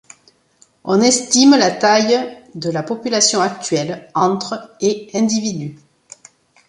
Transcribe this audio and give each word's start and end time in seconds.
On 0.83 0.99
estime 0.99 1.55
la 1.59 1.69
taille 1.69 2.39
de 2.55 2.71
la 2.71 2.81
population 2.81 3.39
actuelle 3.39 4.07
entre 4.15 4.73
et 4.79 5.11
individus. 5.13 5.77